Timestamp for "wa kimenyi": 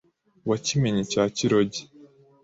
0.49-1.03